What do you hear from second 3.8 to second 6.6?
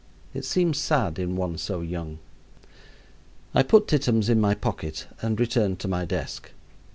Tittums in my pocket and returned to my desk.